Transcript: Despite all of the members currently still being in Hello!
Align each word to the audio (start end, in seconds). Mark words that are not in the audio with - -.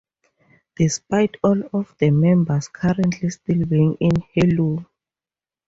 Despite 0.77 1.37
all 1.43 1.61
of 1.73 1.95
the 1.99 2.09
members 2.09 2.69
currently 2.69 3.29
still 3.29 3.67
being 3.67 3.97
in 3.99 4.09
Hello! 4.33 4.83